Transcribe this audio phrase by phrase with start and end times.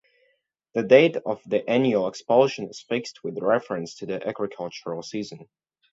[0.73, 5.47] The date of the annual expulsion is fixed with reference to the agricultural season.